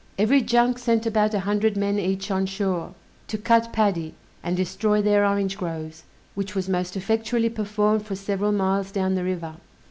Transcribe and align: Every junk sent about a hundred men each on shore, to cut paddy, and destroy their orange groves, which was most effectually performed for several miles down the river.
Every 0.17 0.41
junk 0.41 0.79
sent 0.79 1.05
about 1.05 1.35
a 1.35 1.41
hundred 1.41 1.77
men 1.77 1.99
each 1.99 2.31
on 2.31 2.47
shore, 2.47 2.95
to 3.27 3.37
cut 3.37 3.71
paddy, 3.71 4.15
and 4.41 4.57
destroy 4.57 4.99
their 4.99 5.23
orange 5.23 5.59
groves, 5.59 6.05
which 6.33 6.55
was 6.55 6.67
most 6.67 6.97
effectually 6.97 7.49
performed 7.51 8.03
for 8.07 8.15
several 8.15 8.51
miles 8.51 8.91
down 8.91 9.13
the 9.13 9.23
river. 9.23 9.57